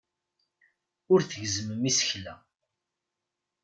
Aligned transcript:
Ur 1.11 1.19
tgezzmem 1.23 1.83
isekla. 1.89 2.35